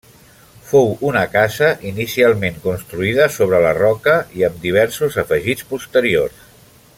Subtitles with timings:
[0.69, 6.43] Fou una casa inicialment construïda sobre la roca i amb diversos afegits posteriors.